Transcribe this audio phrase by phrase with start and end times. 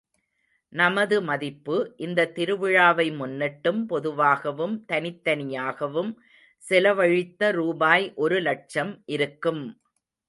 [0.73, 6.11] நமது மதிப்பு, இந்த திருவிழாவை முன்னிட்டும் பொதுவாகவும் தனித்தனியாகவும்
[6.63, 9.63] செலவழித்த ரூபாய் ஒரு லட்சம் இருக்கும்!